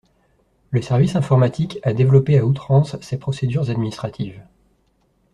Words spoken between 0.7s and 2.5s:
Le service informatique a développé à